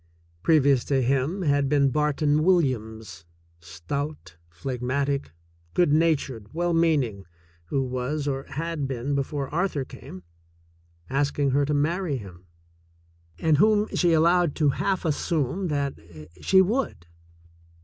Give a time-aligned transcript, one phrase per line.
[0.41, 3.23] Previous to him had been Barton Williams,
[3.59, 5.31] stout, phlegmatic,
[5.75, 7.27] good natured, well meaning,
[7.65, 10.23] who was, or had been before Arthur came,
[11.07, 12.47] asking her to marry him,
[13.37, 15.99] and whom she allowed to half assume that
[16.41, 17.05] she would.